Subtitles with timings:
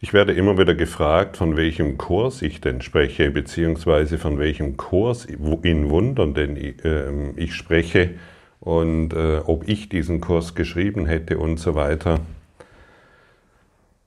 [0.00, 5.24] Ich werde immer wieder gefragt, von welchem Kurs ich denn spreche, beziehungsweise von welchem Kurs
[5.24, 8.10] in Wundern denn ähm, ich spreche
[8.60, 12.20] und äh, ob ich diesen Kurs geschrieben hätte und so weiter.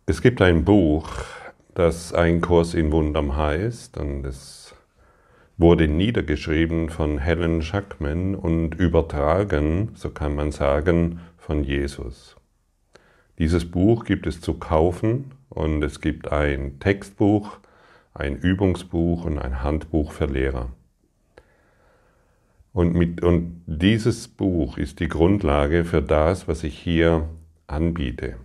[0.06, 1.09] Es gibt ein Buch,
[1.75, 4.73] das ein Kurs in Wundern heißt und es
[5.58, 12.38] wurde niedergeschrieben von Helen Schackman und übertragen, so kann man sagen, von Jesus.
[13.42, 17.57] Dieses Buch gibt es zu kaufen und es gibt ein Textbuch,
[18.14, 20.70] ein Übungsbuch und ein Handbuch für Lehrer.
[22.71, 27.29] Und, mit, und dieses Buch ist die Grundlage für das, was ich hier
[27.65, 28.36] anbiete.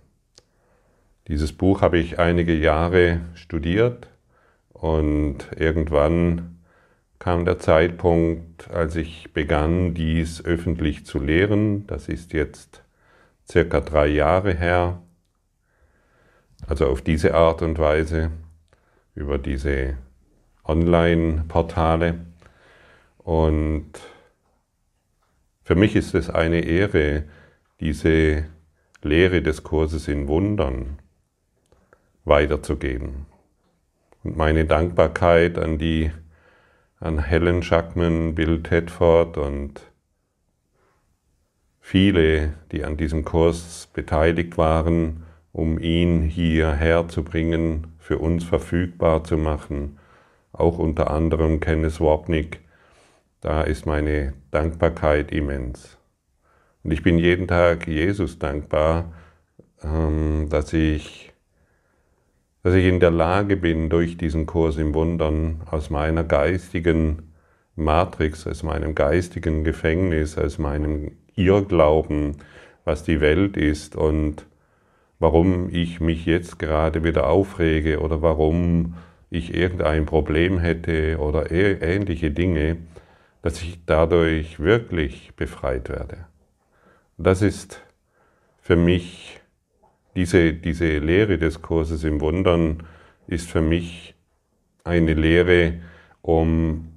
[1.27, 4.07] Dieses Buch habe ich einige Jahre studiert
[4.69, 6.57] und irgendwann
[7.19, 11.85] kam der Zeitpunkt, als ich begann, dies öffentlich zu lehren.
[11.85, 12.81] Das ist jetzt
[13.49, 15.01] circa drei Jahre her.
[16.67, 18.31] Also auf diese Art und Weise,
[19.15, 19.97] über diese
[20.63, 22.19] Online-Portale.
[23.19, 23.91] Und
[25.63, 27.23] für mich ist es eine Ehre,
[27.79, 28.45] diese
[29.01, 30.99] Lehre des Kurses in Wundern
[32.25, 33.25] weiterzugeben.
[34.23, 36.11] Und meine Dankbarkeit an die,
[36.99, 39.81] an Helen Schackman, Bill Tedford und
[41.87, 49.23] viele, die an diesem Kurs beteiligt waren, um ihn hierher zu bringen, für uns verfügbar
[49.23, 49.97] zu machen.
[50.51, 52.59] Auch unter anderem Kenneth Wapnick.
[53.39, 55.97] Da ist meine Dankbarkeit immens.
[56.83, 59.13] Und ich bin jeden Tag Jesus dankbar,
[59.81, 61.31] ähm, dass ich,
[62.63, 67.31] dass ich in der Lage bin, durch diesen Kurs im Wundern aus meiner geistigen
[67.77, 72.37] Matrix, aus meinem geistigen Gefängnis, aus meinem Irrglauben,
[72.83, 74.45] was die Welt ist und
[75.19, 78.95] warum ich mich jetzt gerade wieder aufrege oder warum
[79.29, 82.77] ich irgendein Problem hätte oder ähnliche Dinge,
[83.41, 86.25] dass ich dadurch wirklich befreit werde.
[87.17, 87.81] Das ist
[88.59, 89.39] für mich,
[90.15, 92.83] diese, diese Lehre des Kurses im Wundern
[93.27, 94.15] ist für mich
[94.83, 95.79] eine Lehre,
[96.21, 96.96] um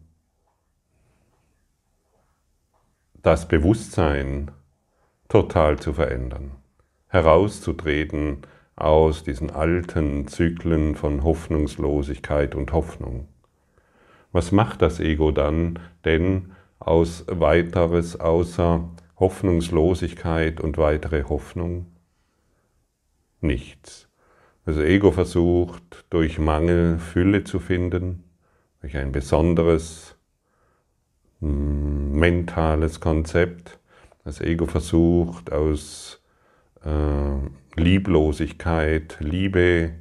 [3.23, 4.51] das Bewusstsein
[5.29, 6.53] total zu verändern
[7.11, 8.39] herauszutreten
[8.77, 13.29] aus diesen alten Zyklen von Hoffnungslosigkeit und Hoffnung.
[14.33, 18.89] Was macht das Ego dann denn aus weiteres außer
[19.19, 21.87] Hoffnungslosigkeit und weitere Hoffnung?
[23.41, 24.09] Nichts.
[24.65, 28.23] Das Ego versucht durch Mangel Fülle zu finden,
[28.81, 30.17] durch ein besonderes
[31.41, 33.79] mentales Konzept.
[34.25, 36.21] Das Ego versucht aus
[36.85, 39.93] äh, Lieblosigkeit, Liebe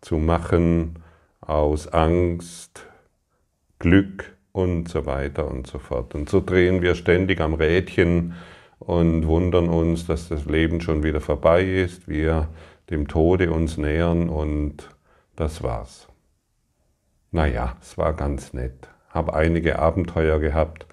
[0.00, 1.02] zu machen
[1.40, 2.86] aus Angst,
[3.78, 6.14] Glück und so weiter und so fort.
[6.14, 8.34] Und so drehen wir ständig am Rädchen
[8.80, 12.48] und wundern uns, dass das Leben schon wieder vorbei ist, wir
[12.90, 14.88] dem Tode uns nähern und
[15.36, 16.08] das war's.
[17.30, 18.88] Naja, es war ganz nett.
[19.10, 20.86] Habe einige Abenteuer gehabt,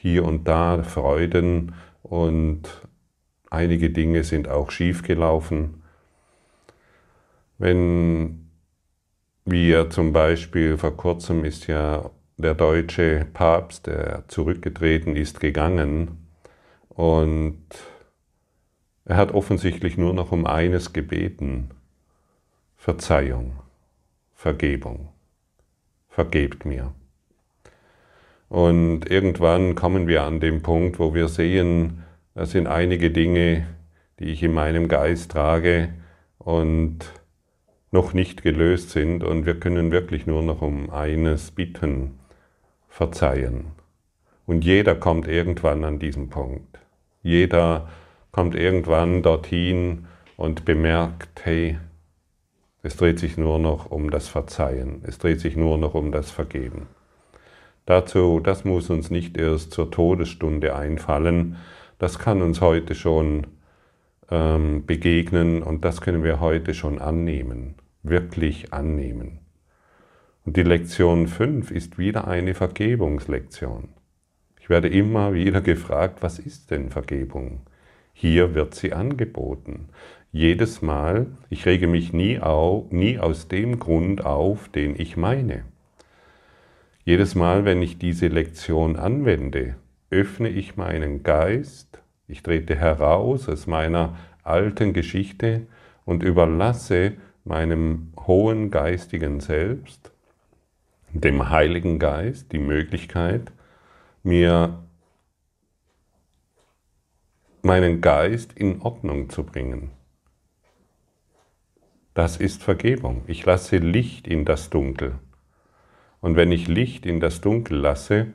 [0.00, 2.68] hier und da Freuden und
[3.50, 5.82] Einige Dinge sind auch schief gelaufen.
[7.58, 8.48] Wenn
[9.44, 16.28] wir zum Beispiel vor kurzem ist ja der deutsche Papst, der zurückgetreten ist, gegangen
[16.88, 17.60] und
[19.04, 21.70] er hat offensichtlich nur noch um eines gebeten,
[22.76, 23.58] Verzeihung,
[24.32, 25.08] Vergebung,
[26.08, 26.94] vergebt mir.
[28.50, 32.02] Und irgendwann kommen wir an den Punkt, wo wir sehen,
[32.34, 33.64] das sind einige Dinge,
[34.18, 35.90] die ich in meinem Geist trage
[36.38, 36.98] und
[37.92, 42.18] noch nicht gelöst sind und wir können wirklich nur noch um eines bitten,
[42.88, 43.66] verzeihen.
[44.46, 46.80] Und jeder kommt irgendwann an diesen Punkt.
[47.22, 47.88] Jeder
[48.32, 50.06] kommt irgendwann dorthin
[50.36, 51.78] und bemerkt, hey,
[52.82, 56.32] es dreht sich nur noch um das Verzeihen, es dreht sich nur noch um das
[56.32, 56.88] Vergeben.
[57.86, 61.56] Dazu, das muss uns nicht erst zur Todesstunde einfallen,
[61.98, 63.46] das kann uns heute schon
[64.30, 69.40] ähm, begegnen und das können wir heute schon annehmen, wirklich annehmen.
[70.44, 73.88] Und die Lektion 5 ist wieder eine Vergebungslektion.
[74.60, 77.60] Ich werde immer wieder gefragt, was ist denn Vergebung?
[78.12, 79.88] Hier wird sie angeboten.
[80.32, 85.64] Jedes Mal, ich rege mich nie, auf, nie aus dem Grund auf, den ich meine.
[87.10, 89.74] Jedes Mal, wenn ich diese Lektion anwende,
[90.10, 95.66] öffne ich meinen Geist, ich trete heraus aus meiner alten Geschichte
[96.04, 100.12] und überlasse meinem hohen geistigen Selbst,
[101.12, 103.50] dem Heiligen Geist, die Möglichkeit,
[104.22, 104.78] mir
[107.62, 109.90] meinen Geist in Ordnung zu bringen.
[112.14, 113.24] Das ist Vergebung.
[113.26, 115.18] Ich lasse Licht in das Dunkel.
[116.20, 118.28] Und wenn ich Licht in das Dunkel lasse,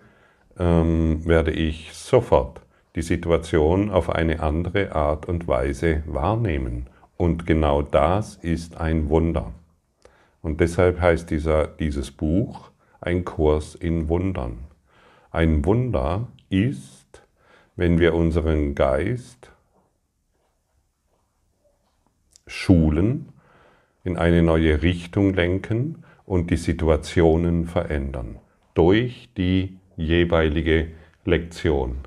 [0.57, 2.61] ähm, werde ich sofort
[2.95, 6.87] die Situation auf eine andere Art und Weise wahrnehmen.
[7.17, 9.53] Und genau das ist ein Wunder.
[10.41, 12.71] Und deshalb heißt dieser, dieses Buch
[13.01, 14.59] ein Kurs in Wundern.
[15.31, 17.23] Ein Wunder ist,
[17.75, 19.51] wenn wir unseren Geist
[22.47, 23.29] schulen,
[24.03, 28.39] in eine neue Richtung lenken und die Situationen verändern.
[28.73, 30.87] Durch die jeweilige
[31.23, 31.99] Lektion.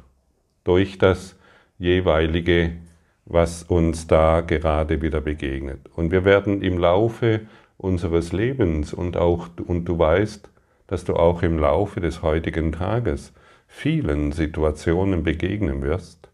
[0.65, 1.37] Durch das
[1.79, 2.73] jeweilige,
[3.25, 5.88] was uns da gerade wieder begegnet.
[5.94, 7.43] Und wir werden im Laufe
[7.76, 10.50] unseres Lebens und auch, und du weißt,
[10.88, 13.32] dass du auch im Laufe des heutigen Tages
[13.67, 16.29] vielen Situationen begegnen wirst,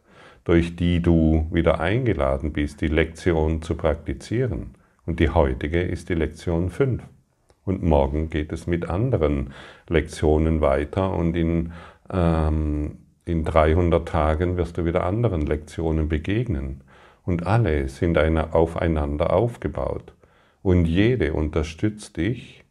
[0.44, 4.74] durch die du wieder eingeladen bist, die Lektion zu praktizieren.
[5.06, 7.02] Und die heutige ist die Lektion 5.
[7.64, 9.54] Und morgen geht es mit anderen
[9.88, 11.72] Lektionen weiter und in,
[12.10, 16.82] ähm, in 300 Tagen wirst du wieder anderen Lektionen begegnen.
[17.24, 20.12] Und alle sind eine, aufeinander aufgebaut.
[20.62, 22.64] Und jede unterstützt dich,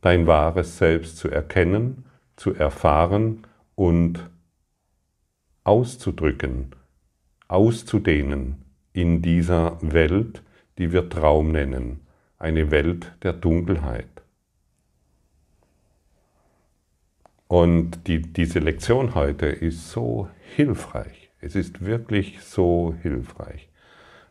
[0.00, 2.06] dein wahres Selbst zu erkennen,
[2.36, 4.30] zu erfahren und
[5.64, 6.70] auszudrücken,
[7.48, 10.42] auszudehnen in dieser Welt,
[10.78, 12.07] die wir Traum nennen
[12.38, 14.08] eine Welt der Dunkelheit.
[17.48, 21.30] Und die, diese Lektion heute ist so hilfreich.
[21.40, 23.68] Es ist wirklich so hilfreich.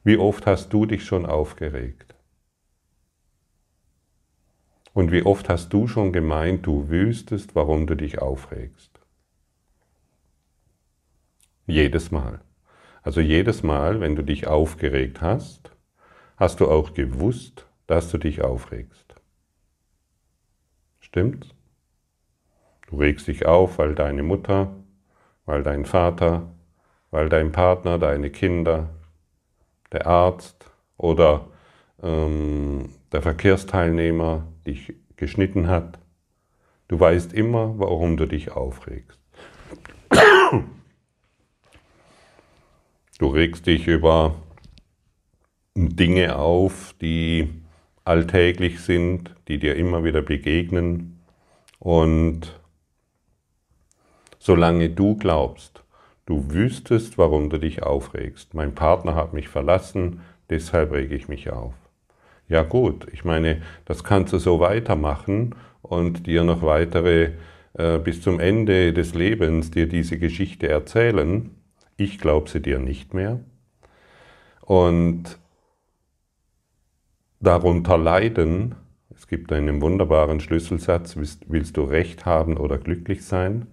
[0.04, 2.16] Wie oft hast du dich schon aufgeregt?
[4.94, 9.00] Und wie oft hast du schon gemeint, du wüsstest, warum du dich aufregst?
[11.68, 12.42] Jedes Mal.
[13.04, 15.72] Also jedes Mal, wenn du dich aufgeregt hast,
[16.36, 19.16] hast du auch gewusst, dass du dich aufregst.
[21.00, 21.50] Stimmt's?
[22.88, 24.74] Du regst dich auf, weil deine Mutter,
[25.46, 26.54] weil dein Vater,
[27.12, 28.90] weil dein Partner, deine Kinder,
[29.92, 31.48] der Arzt oder
[32.02, 36.00] ähm, der Verkehrsteilnehmer dich geschnitten hat.
[36.88, 39.20] Du weißt immer, warum du dich aufregst.
[43.20, 44.36] Du regst dich über
[45.76, 47.50] Dinge auf, die
[48.08, 51.20] alltäglich sind, die dir immer wieder begegnen.
[51.80, 52.60] Und
[54.40, 55.84] solange du glaubst,
[56.26, 58.54] du wüsstest, warum du dich aufregst.
[58.54, 61.74] Mein Partner hat mich verlassen, deshalb rege ich mich auf.
[62.50, 67.32] Ja gut, ich meine, das kannst du so weitermachen und dir noch weitere
[67.74, 71.52] äh, bis zum Ende des Lebens dir diese Geschichte erzählen.
[71.98, 73.40] Ich glaube sie dir nicht mehr.
[74.62, 75.38] Und
[77.40, 78.76] darunter leiden,
[79.16, 81.18] es gibt einen wunderbaren Schlüsselsatz,
[81.48, 83.68] willst, du Recht haben oder glücklich sein?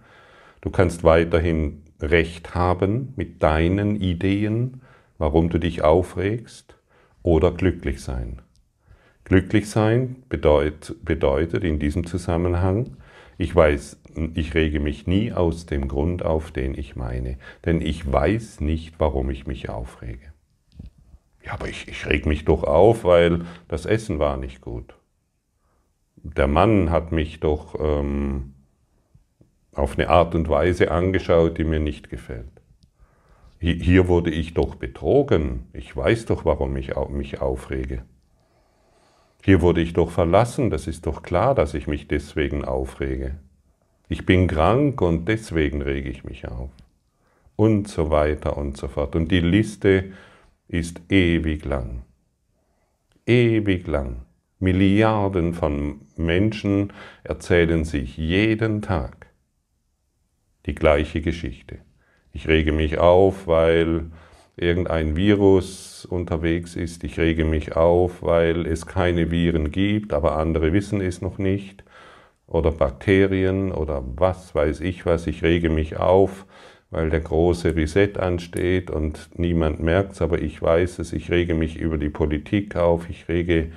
[0.61, 4.81] Du kannst weiterhin Recht haben mit deinen Ideen,
[5.19, 6.77] warum du dich aufregst,
[7.23, 8.43] oder glücklich sein.
[9.25, 12.97] Glücklich sein bedeutet, bedeutet in diesem Zusammenhang,
[13.39, 14.01] ich weiß,
[14.35, 18.95] ich rege mich nie aus dem Grund auf, den ich meine, denn ich weiß nicht,
[18.99, 20.34] warum ich mich aufrege.
[21.45, 24.95] Ja, aber ich, ich reg mich doch auf, weil das Essen war nicht gut.
[26.17, 28.55] Der Mann hat mich doch ähm,
[29.75, 32.49] auf eine Art und Weise angeschaut, die mir nicht gefällt.
[33.59, 35.69] Hier wurde ich doch betrogen.
[35.73, 38.05] Ich weiß doch, warum ich mich aufrege.
[39.43, 40.71] Hier wurde ich doch verlassen.
[40.71, 43.37] Das ist doch klar, dass ich mich deswegen aufrege.
[44.09, 46.71] Ich bin krank und deswegen rege ich mich auf.
[47.57, 49.17] Und so weiter und so fort.
[49.17, 50.13] Und die Liste
[50.69, 52.03] ist ewig lang.
[53.27, 54.23] Ewig lang.
[54.59, 56.93] Milliarden von Menschen
[57.23, 59.27] erzählen sich jeden Tag
[60.67, 61.79] die gleiche Geschichte.
[62.33, 64.11] Ich rege mich auf, weil
[64.57, 67.05] irgendein Virus unterwegs ist.
[67.05, 71.85] Ich rege mich auf, weil es keine Viren gibt, aber andere wissen es noch nicht.
[72.47, 75.27] Oder Bakterien oder was weiß ich was.
[75.27, 76.47] Ich rege mich auf,
[76.95, 81.55] weil der große Reset ansteht und niemand merkt es, aber ich weiß es, ich rege
[81.55, 83.73] mich über die Politik auf, ich rege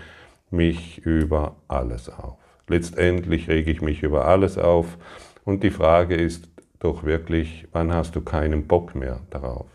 [0.52, 2.38] mich über alles auf.
[2.68, 5.00] Letztendlich rege ich mich über alles auf
[5.46, 6.48] und die Frage ist
[6.78, 9.66] doch wirklich, wann hast du keinen Bock mehr darauf?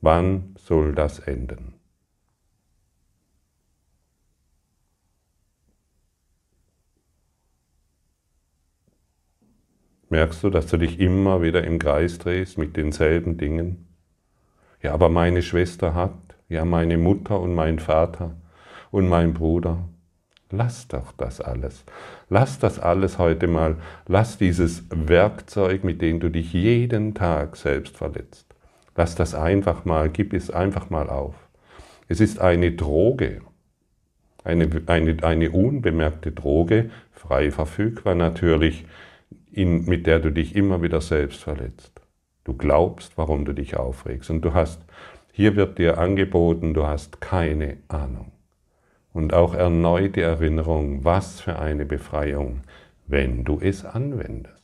[0.00, 1.71] Wann soll das enden?
[10.12, 13.86] Merkst du, dass du dich immer wieder im Kreis drehst mit denselben Dingen?
[14.82, 16.12] Ja, aber meine Schwester hat,
[16.50, 18.36] ja, meine Mutter und mein Vater
[18.90, 19.88] und mein Bruder.
[20.50, 21.86] Lass doch das alles.
[22.28, 23.76] Lass das alles heute mal.
[24.06, 28.54] Lass dieses Werkzeug, mit dem du dich jeden Tag selbst verletzt.
[28.94, 31.36] Lass das einfach mal, gib es einfach mal auf.
[32.08, 33.40] Es ist eine Droge,
[34.44, 38.84] eine, eine, eine unbemerkte Droge, frei verfügbar natürlich,
[39.50, 42.00] in, mit der du dich immer wieder selbst verletzt.
[42.44, 44.30] Du glaubst, warum du dich aufregst.
[44.30, 44.84] Und du hast,
[45.32, 48.32] hier wird dir angeboten, du hast keine Ahnung.
[49.12, 52.62] Und auch erneute Erinnerung, was für eine Befreiung,
[53.06, 54.62] wenn du es anwendest.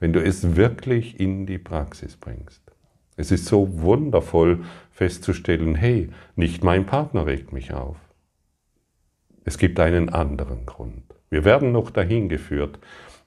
[0.00, 2.62] Wenn du es wirklich in die Praxis bringst.
[3.16, 7.96] Es ist so wundervoll festzustellen, hey, nicht mein Partner regt mich auf.
[9.44, 11.02] Es gibt einen anderen Grund.
[11.30, 12.78] Wir werden noch dahin geführt.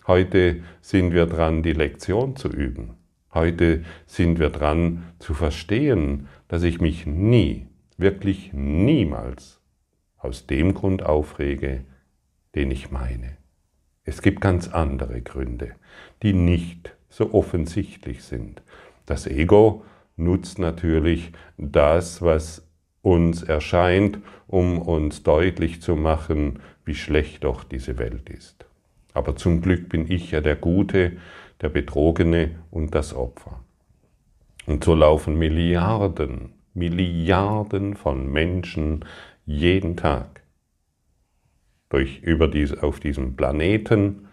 [0.10, 2.96] Heute sind wir dran, die Lektion zu üben.
[3.32, 9.62] Heute sind wir dran zu verstehen, dass ich mich nie, wirklich niemals
[10.18, 11.84] aus dem Grund aufrege,
[12.56, 13.38] den ich meine.
[14.04, 15.74] Es gibt ganz andere Gründe,
[16.24, 18.64] die nicht so offensichtlich sind.
[19.06, 19.86] Das Ego
[20.16, 22.68] nutzt natürlich das, was
[23.04, 28.69] uns erscheint, um uns deutlich zu machen, wie schlecht doch diese Welt ist.
[29.14, 31.18] Aber zum Glück bin ich ja der Gute,
[31.62, 33.64] der Betrogene und das Opfer.
[34.66, 39.06] Und so laufen Milliarden, Milliarden von Menschen
[39.46, 40.44] jeden Tag
[41.90, 44.28] durch, über diese, auf diesem Planeten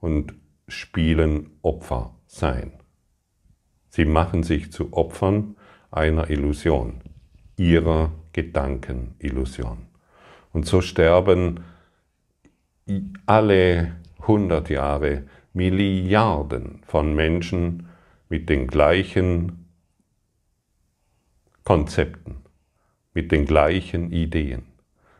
[0.00, 0.34] und
[0.66, 2.72] spielen Opfer sein.
[3.90, 5.56] Sie machen sich zu Opfern
[5.90, 7.02] einer Illusion,
[7.58, 9.86] ihrer Gedankenillusion.
[10.52, 11.60] Und so sterben
[13.26, 13.92] alle
[14.22, 17.88] 100 Jahre Milliarden von Menschen
[18.28, 19.68] mit den gleichen
[21.64, 22.42] Konzepten,
[23.14, 24.64] mit den gleichen Ideen,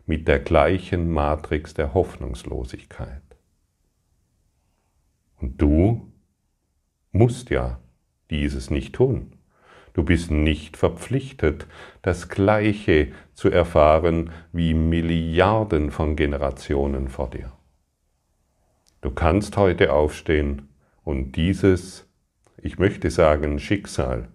[0.07, 3.23] mit der gleichen Matrix der Hoffnungslosigkeit.
[5.41, 6.13] Und du
[7.11, 7.81] musst ja
[8.31, 9.37] dieses nicht tun.
[9.93, 11.67] Du bist nicht verpflichtet,
[12.01, 17.53] das Gleiche zu erfahren wie Milliarden von Generationen vor dir.
[19.03, 20.69] Du kannst heute aufstehen
[21.03, 22.09] und dieses,
[22.57, 24.29] ich möchte sagen, Schicksal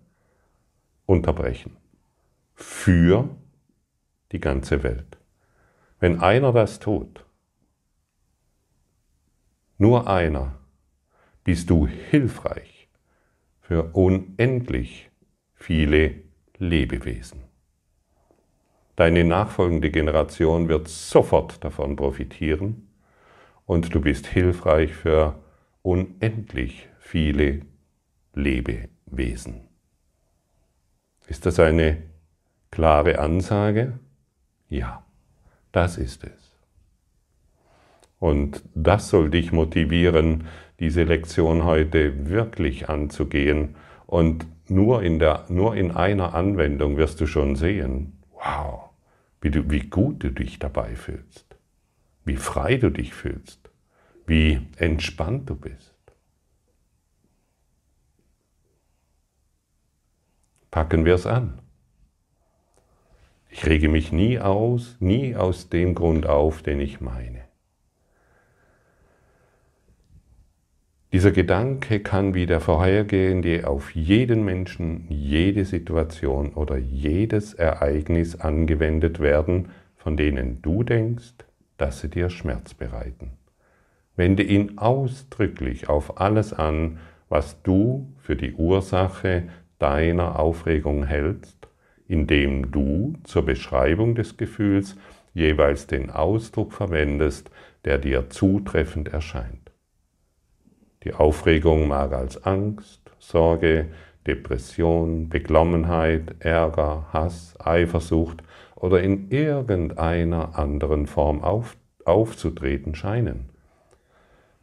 [1.06, 1.78] unterbrechen.
[2.54, 3.30] Für
[4.34, 5.18] die ganze Welt.
[6.02, 7.26] Wenn einer das tut,
[9.78, 10.60] nur einer,
[11.46, 12.90] bist du hilfreich
[13.62, 15.10] für unendlich
[15.54, 16.24] viele
[16.58, 17.44] Lebewesen.
[18.98, 22.87] Deine nachfolgende Generation wird sofort davon profitieren
[23.68, 25.36] und du bist hilfreich für
[25.84, 27.62] unendlich viele
[28.34, 29.68] Lebewesen.
[31.28, 31.98] Ist das eine
[32.72, 34.00] klare Ansage?
[34.70, 35.04] Ja,
[35.72, 36.58] das ist es.
[38.20, 40.46] Und das soll dich motivieren,
[40.80, 43.76] diese Lektion heute wirklich anzugehen.
[44.06, 48.90] Und nur in, der, nur in einer Anwendung wirst du schon sehen, wow,
[49.42, 51.47] wie, du, wie gut du dich dabei fühlst
[52.28, 53.72] wie frei du dich fühlst,
[54.26, 55.96] wie entspannt du bist.
[60.70, 61.62] Packen wir es an.
[63.50, 67.46] Ich rege mich nie aus, nie aus dem Grund auf, den ich meine.
[71.14, 79.22] Dieser Gedanke kann wie der vorhergehende auf jeden Menschen, jede Situation oder jedes Ereignis angewendet
[79.22, 81.47] werden, von denen du denkst,
[81.78, 83.32] dass sie dir Schmerz bereiten.
[84.16, 89.44] Wende ihn ausdrücklich auf alles an, was du für die Ursache
[89.80, 91.68] deiner Aufregung hältst,
[92.08, 94.96] indem du zur Beschreibung des Gefühls
[95.34, 97.52] jeweils den Ausdruck verwendest,
[97.86, 99.72] der dir zutreffend erscheint.
[101.04, 103.90] Die Aufregung mag als Angst, Sorge,
[104.26, 108.44] Depression, Beklommenheit, Ärger, Hass, Eifersucht
[108.78, 113.50] oder in irgendeiner anderen Form auf, aufzutreten scheinen.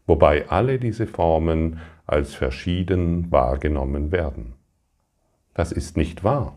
[0.06, 4.54] Wobei alle diese Formen als verschieden wahrgenommen werden.
[5.52, 6.56] Das ist nicht wahr.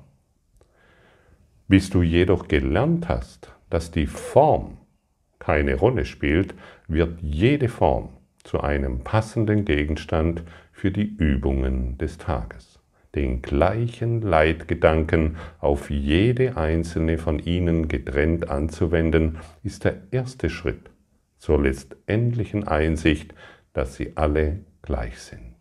[1.68, 4.78] Bis du jedoch gelernt hast, dass die Form
[5.40, 6.54] keine Rolle spielt,
[6.88, 8.10] wird jede Form
[8.44, 12.67] zu einem passenden Gegenstand für die Übungen des Tages
[13.18, 20.92] den gleichen Leitgedanken auf jede einzelne von ihnen getrennt anzuwenden, ist der erste Schritt
[21.40, 23.34] zur letztendlichen Einsicht,
[23.74, 25.56] dass sie alle gleich sind.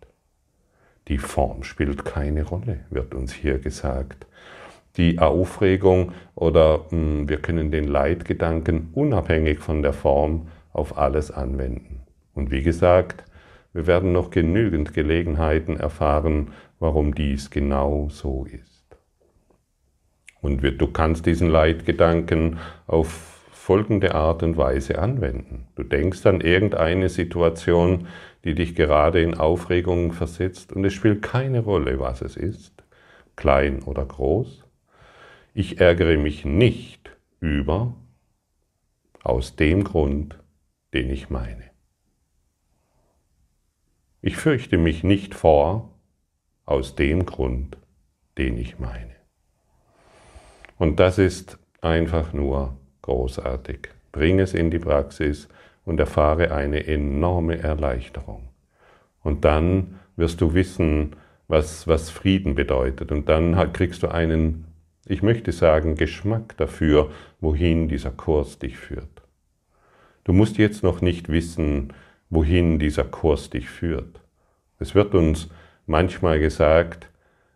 [1.08, 4.26] Die Form spielt keine Rolle, wird uns hier gesagt.
[4.98, 11.30] Die Aufregung oder mh, hm, wir können den Leitgedanken unabhängig von der Form auf alles
[11.30, 12.02] anwenden.
[12.34, 13.25] Und wie gesagt,
[13.76, 18.87] wir werden noch genügend Gelegenheiten erfahren, warum dies genau so ist.
[20.40, 25.66] Und du kannst diesen Leitgedanken auf folgende Art und Weise anwenden.
[25.75, 28.09] Du denkst an irgendeine Situation,
[28.45, 32.83] die dich gerade in Aufregung versetzt und es spielt keine Rolle, was es ist,
[33.35, 34.64] klein oder groß.
[35.52, 37.95] Ich ärgere mich nicht über
[39.23, 40.38] aus dem Grund,
[40.95, 41.75] den ich meine.
[44.26, 45.95] Ich fürchte mich nicht vor
[46.64, 47.78] aus dem Grund,
[48.37, 49.14] den ich meine.
[50.78, 53.88] Und das ist einfach nur großartig.
[54.11, 55.47] Bring es in die Praxis
[55.85, 58.49] und erfahre eine enorme Erleichterung.
[59.23, 61.14] Und dann wirst du wissen,
[61.47, 63.12] was, was Frieden bedeutet.
[63.12, 64.64] Und dann kriegst du einen,
[65.06, 69.23] ich möchte sagen, Geschmack dafür, wohin dieser Kurs dich führt.
[70.25, 71.92] Du musst jetzt noch nicht wissen,
[72.30, 74.21] wohin dieser Kurs dich führt.
[74.78, 75.49] Es wird uns
[75.87, 77.09] manchmal gesagt,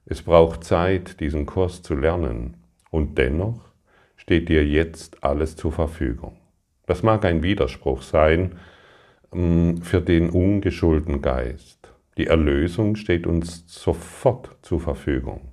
[0.07, 2.57] es braucht Zeit, diesen Kurs zu lernen.
[2.91, 3.61] Und dennoch
[4.17, 6.37] steht dir jetzt alles zur Verfügung.
[6.87, 8.57] Das mag ein Widerspruch sein
[9.33, 11.93] mm, für den ungeschulten Geist.
[12.17, 15.53] Die Erlösung steht uns sofort zur Verfügung.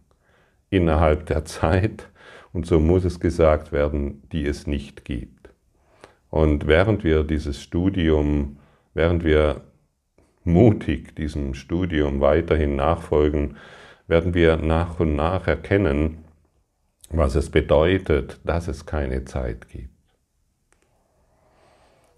[0.70, 2.10] Innerhalb der Zeit,
[2.54, 5.50] und so muss es gesagt werden, die es nicht gibt.
[6.30, 8.58] Und während wir dieses Studium,
[8.98, 9.62] während wir
[10.44, 13.58] mutig diesem Studium weiterhin nachfolgen,
[14.08, 16.25] werden wir nach und nach erkennen,
[17.12, 19.94] was es bedeutet, dass es keine Zeit gibt.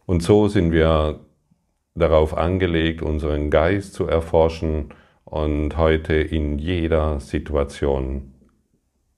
[0.05, 1.19] Und so sind wir
[1.95, 4.93] darauf angelegt, unseren Geist zu erforschen
[5.25, 8.33] und heute in jeder Situation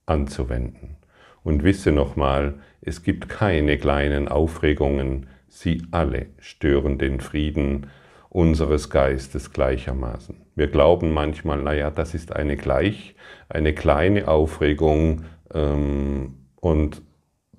[0.07, 0.97] anzuwenden.
[1.43, 7.87] Und wisse nochmal, es gibt keine kleinen Aufregungen, sie alle stören den Frieden
[8.29, 10.37] unseres Geistes gleichermaßen.
[10.55, 13.15] Wir glauben manchmal, naja, das ist eine gleich,
[13.49, 17.01] eine kleine Aufregung, ähm, und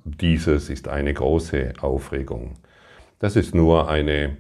[0.05, 2.55] dieses ist eine große Aufregung.
[3.19, 4.39] Das ist nur eine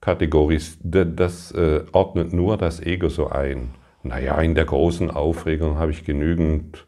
[0.00, 3.70] Kategorie, das äh, ordnet nur das Ego so ein.
[4.02, 6.86] Naja, in der großen Aufregung habe ich genügend,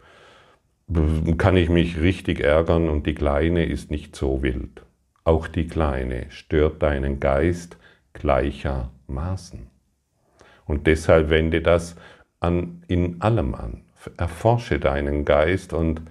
[1.38, 4.84] kann ich mich richtig ärgern und die kleine ist nicht so wild.
[5.24, 7.76] Auch die kleine stört deinen Geist
[8.12, 9.66] gleichermaßen.
[10.66, 11.96] Und deshalb wende das
[12.40, 13.84] an, in allem an
[14.16, 16.02] erforsche deinen Geist und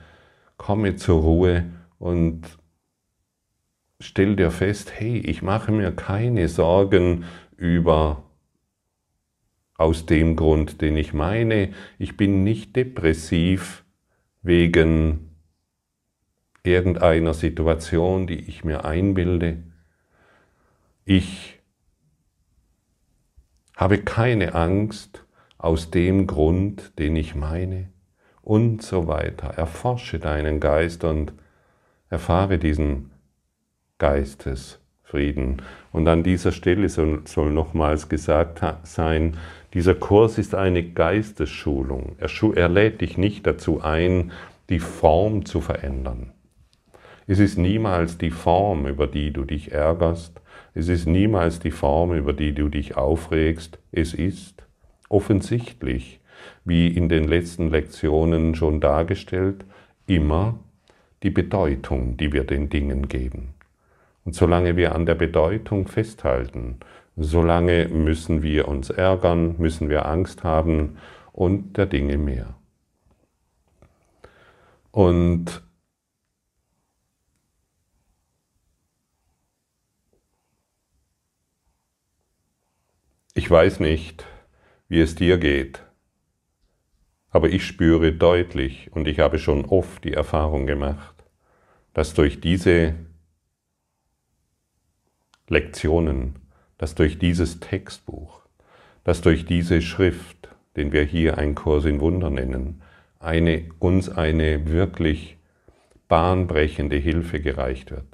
[0.58, 1.65] komme zur Ruhe
[1.99, 2.41] und
[3.99, 7.26] stell dir fest, hey, ich mache mir keine Sorgen
[7.58, 8.23] über
[9.76, 13.84] aus dem Grund, den ich meine, ich bin nicht depressiv
[14.41, 15.33] wegen
[16.65, 19.63] irgendeiner Situation, die ich mir einbilde.
[21.06, 21.60] Ich
[23.76, 25.26] habe keine Angst
[25.58, 27.89] aus dem Grund, den ich meine
[28.41, 29.47] und so weiter.
[29.49, 31.34] Erforsche deinen Geist und
[32.10, 33.12] erfahre diesen
[33.97, 35.62] Geistesfrieden.
[35.91, 39.38] Und an dieser Stelle soll, nochmals gesagt sein,
[39.73, 42.15] dieser Kurs ist eine Geistesschulung.
[42.19, 44.32] Er, er lädt dich nicht dazu ein,
[44.69, 46.32] die Form zu verändern.
[47.27, 50.41] Es ist niemals die Form, über die du dich ärgerst.
[50.73, 53.79] Es ist niemals die Form, über die du dich aufregst.
[53.91, 54.63] Es ist
[55.09, 56.19] offensichtlich,
[56.65, 59.65] wie in den letzten Lektionen schon dargestellt,
[60.07, 60.59] immer
[61.21, 63.53] die Bedeutung, die wir den Dingen geben.
[64.25, 66.77] Und solange wir an der Bedeutung festhalten,
[67.15, 70.97] solange müssen wir uns ärgern, müssen wir Angst haben
[71.31, 72.55] und der Dinge mehr.
[74.91, 75.63] Und
[83.34, 84.26] ich weiß nicht,
[84.88, 85.84] wie es dir geht.
[87.30, 91.15] Aber ich spüre deutlich und ich habe schon oft die Erfahrung gemacht,
[91.93, 92.93] dass durch diese
[95.48, 96.36] Lektionen,
[96.78, 98.41] dass durch dieses Textbuch,
[99.04, 102.82] dass durch diese Schrift, den wir hier ein Kurs in Wunder nennen,
[103.19, 105.38] eine, uns eine wirklich
[106.08, 108.12] bahnbrechende Hilfe gereicht wird.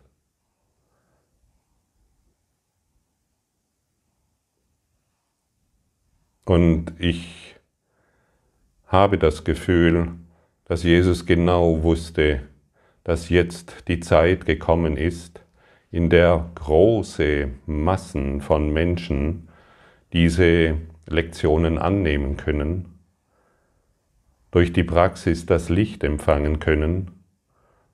[6.50, 7.54] Und ich
[8.88, 10.14] habe das Gefühl,
[10.66, 12.42] dass Jesus genau wusste,
[13.04, 15.46] dass jetzt die Zeit gekommen ist,
[15.92, 19.50] in der große Massen von Menschen
[20.12, 22.98] diese Lektionen annehmen können,
[24.50, 27.12] durch die Praxis das Licht empfangen können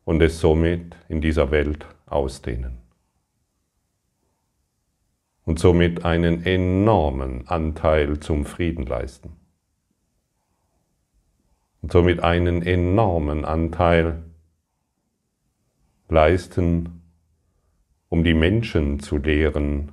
[0.05, 2.84] und es somit in dieser Welt ausdehnen.
[5.45, 9.33] Und somit einen enormen Anteil zum Frieden leisten.
[11.81, 14.23] Und somit einen enormen Anteil
[16.09, 17.01] leisten,
[18.09, 19.91] um die Menschen zu lehren,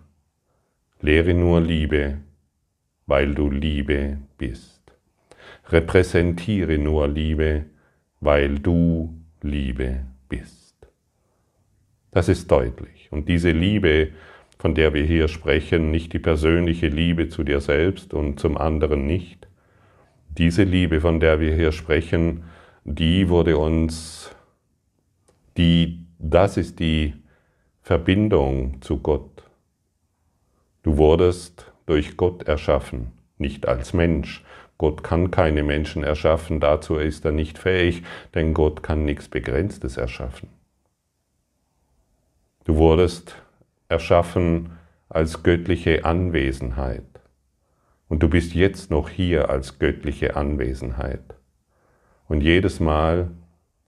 [1.00, 2.18] lehre nur Liebe,
[3.06, 4.80] weil du Liebe bist.
[5.68, 7.66] Repräsentiere nur Liebe,
[8.20, 10.76] weil du Liebe bist.
[12.10, 13.10] Das ist deutlich.
[13.10, 14.12] Und diese Liebe,
[14.62, 19.08] von der wir hier sprechen, nicht die persönliche Liebe zu dir selbst und zum anderen
[19.08, 19.48] nicht.
[20.38, 22.44] Diese Liebe, von der wir hier sprechen,
[22.84, 24.30] die wurde uns,
[25.56, 27.12] die, das ist die
[27.80, 29.42] Verbindung zu Gott.
[30.84, 34.44] Du wurdest durch Gott erschaffen, nicht als Mensch,
[34.78, 39.96] Gott kann keine Menschen erschaffen, dazu ist er nicht fähig, denn Gott kann nichts Begrenztes
[39.96, 40.50] erschaffen.
[42.62, 43.41] Du wurdest
[43.92, 44.70] erschaffen
[45.08, 47.04] als göttliche Anwesenheit
[48.12, 51.34] und du bist jetzt noch hier als göttliche Anwesenheit.
[52.28, 53.30] Und jedes Mal,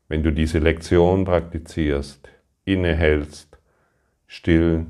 [0.08, 2.26] wenn du diese Lektion praktizierst,
[2.64, 3.58] innehältst,
[4.26, 4.86] still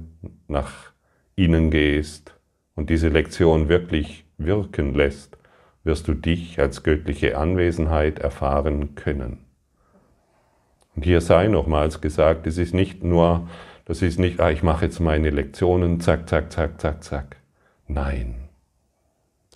[0.47, 0.93] nach
[1.35, 2.39] innen gehst
[2.77, 5.37] und diese Lektion wirklich wirken lässt,
[5.83, 9.45] wirst du dich als göttliche Anwesenheit erfahren können.
[10.95, 13.49] Und hier sei nochmals gesagt, es ist nicht nur,
[13.85, 17.37] das ist nicht, ah, ich mache jetzt meine Lektionen, zack, zack, zack, zack, zack.
[17.87, 18.49] Nein.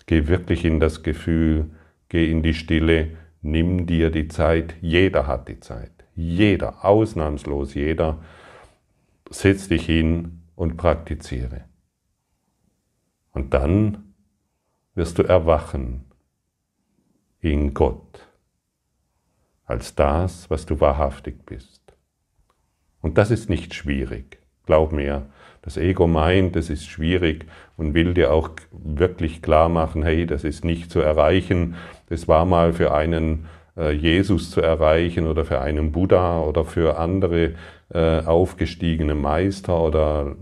[0.05, 1.71] Geh wirklich in das Gefühl,
[2.09, 4.75] geh in die Stille, nimm dir die Zeit.
[4.81, 5.91] Jeder hat die Zeit.
[6.15, 8.19] Jeder, ausnahmslos jeder.
[9.29, 11.65] Setz dich hin und praktiziere.
[13.31, 14.13] Und dann
[14.95, 16.05] wirst du erwachen
[17.39, 18.27] in Gott
[19.65, 21.78] als das, was du wahrhaftig bist.
[23.01, 24.39] Und das ist nicht schwierig.
[24.65, 25.27] Glaub mir,
[25.61, 30.43] das Ego meint, es ist schwierig und will dir auch wirklich klar machen, hey, das
[30.43, 31.75] ist nicht zu erreichen.
[32.07, 36.97] Das war mal für einen äh, Jesus zu erreichen oder für einen Buddha oder für
[36.97, 37.55] andere
[37.93, 40.35] äh, aufgestiegene Meister oder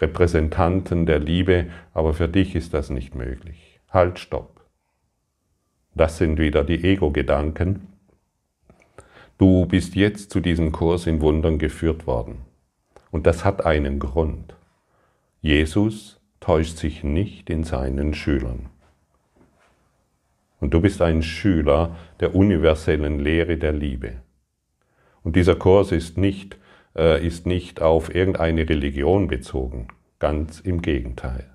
[0.00, 3.80] Repräsentanten der Liebe, aber für dich ist das nicht möglich.
[3.90, 4.60] Halt, stopp.
[5.94, 7.97] Das sind wieder die Ego-Gedanken.
[9.38, 12.38] Du bist jetzt zu diesem Kurs in Wundern geführt worden.
[13.12, 14.56] Und das hat einen Grund.
[15.40, 18.68] Jesus täuscht sich nicht in seinen Schülern.
[20.60, 24.22] Und du bist ein Schüler der universellen Lehre der Liebe.
[25.22, 26.58] Und dieser Kurs ist nicht,
[26.96, 29.86] äh, ist nicht auf irgendeine Religion bezogen,
[30.18, 31.48] ganz im Gegenteil.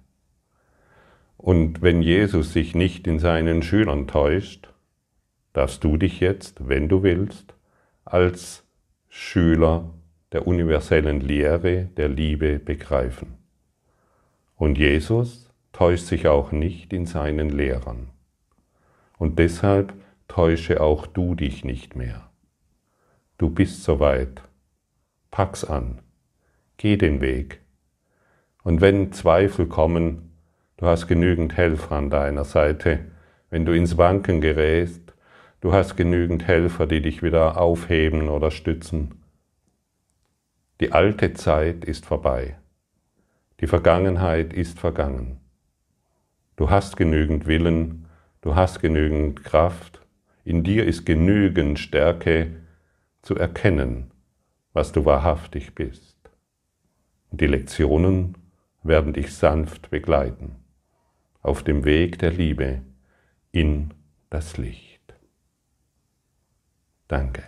[1.35, 4.69] Und wenn Jesus sich nicht in seinen Schülern täuscht,
[5.51, 7.52] darfst du dich jetzt, wenn du willst,
[8.05, 8.63] als
[9.09, 9.93] Schüler
[10.31, 13.37] der universellen Lehre der Liebe begreifen.
[14.55, 18.09] Und Jesus täuscht sich auch nicht in seinen Lehrern.
[19.17, 19.93] Und deshalb
[20.27, 22.29] täusche auch du dich nicht mehr.
[23.37, 24.41] Du bist soweit.
[25.31, 25.99] Pack's an.
[26.77, 27.61] Geh den Weg.
[28.63, 30.33] Und wenn Zweifel kommen,
[30.83, 32.99] Du hast genügend Helfer an deiner Seite.
[33.49, 35.12] Wenn du ins Wanken gerätst,
[35.63, 39.23] du hast genügend Helfer, die dich wieder aufheben oder stützen.
[40.81, 42.57] Die alte Zeit ist vorbei.
[43.61, 45.39] Die Vergangenheit ist vergangen.
[46.57, 48.09] Du hast genügend Willen,
[48.41, 50.01] du hast genügend Kraft,
[50.43, 52.57] in dir ist genügend Stärke
[53.21, 54.11] zu erkennen,
[54.73, 56.17] was du wahrhaftig bist.
[57.31, 58.37] Und die Lektionen
[58.83, 60.57] werden dich sanft begleiten
[61.41, 62.81] auf dem Weg der Liebe
[63.53, 63.93] in
[64.29, 64.92] das Licht.
[67.13, 67.43] Danke.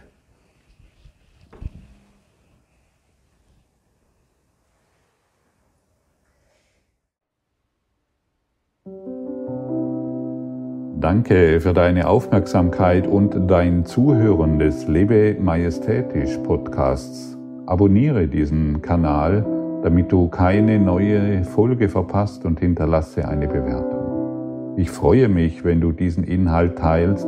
[10.99, 17.37] Danke für deine Aufmerksamkeit und dein Zuhören des Lebe Majestätisch Podcasts.
[17.65, 19.43] Abonniere diesen Kanal
[19.85, 24.73] damit du keine neue Folge verpasst und hinterlasse eine Bewertung.
[24.77, 27.27] Ich freue mich, wenn du diesen Inhalt teilst,